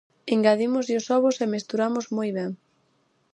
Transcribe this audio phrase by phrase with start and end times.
[0.33, 2.51] Engadímoslle os ovos e mesturamos moi ben.